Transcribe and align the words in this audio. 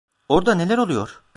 Orada 0.29 0.53
neler 0.55 0.77
oluyor? 0.77 1.23